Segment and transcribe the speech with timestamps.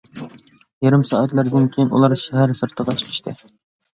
[0.85, 3.37] يېرىم سائەتلەردىن كىيىن، ئۇلار شەھەر سىرتىغا چىقىشتى.